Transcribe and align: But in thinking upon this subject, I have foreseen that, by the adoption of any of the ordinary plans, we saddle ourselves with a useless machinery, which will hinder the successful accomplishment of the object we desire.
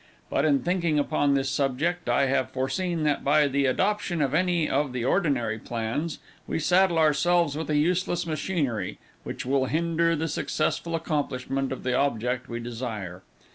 But 0.31 0.45
in 0.45 0.63
thinking 0.63 0.97
upon 0.97 1.35
this 1.35 1.51
subject, 1.51 2.09
I 2.09 2.25
have 2.25 2.49
foreseen 2.49 3.03
that, 3.03 3.23
by 3.23 3.47
the 3.47 3.67
adoption 3.67 4.19
of 4.19 4.33
any 4.33 4.67
of 4.67 4.93
the 4.93 5.05
ordinary 5.05 5.59
plans, 5.59 6.17
we 6.47 6.57
saddle 6.57 6.97
ourselves 6.97 7.55
with 7.55 7.69
a 7.69 7.77
useless 7.77 8.25
machinery, 8.25 8.97
which 9.23 9.45
will 9.45 9.65
hinder 9.67 10.15
the 10.15 10.27
successful 10.27 10.95
accomplishment 10.95 11.71
of 11.71 11.83
the 11.83 11.93
object 11.95 12.49
we 12.49 12.59
desire. 12.59 13.21